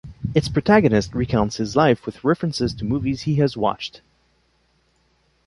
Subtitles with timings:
[0.33, 4.01] Its protagonist recounts his life with references to movies he has watched.